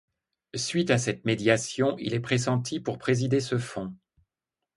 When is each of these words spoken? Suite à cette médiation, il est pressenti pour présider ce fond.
Suite 0.55 0.89
à 0.89 0.97
cette 0.97 1.25
médiation, 1.25 1.95
il 1.99 2.15
est 2.15 2.19
pressenti 2.19 2.79
pour 2.79 2.97
présider 2.97 3.39
ce 3.39 3.59
fond. 3.59 3.95